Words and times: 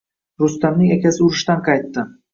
Rustamning 0.43 0.95
akasi 0.95 1.23
urushdan 1.27 1.63
qaytdi 1.69 2.09